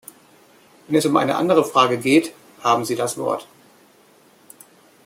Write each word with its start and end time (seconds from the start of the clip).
Wenn 0.87 0.95
es 0.95 1.05
um 1.05 1.15
eine 1.15 1.35
andere 1.35 1.63
Frage 1.63 1.99
geht, 1.99 2.33
haben 2.63 2.85
Sie 2.85 2.95
das 2.95 3.19
Wort. 3.19 3.47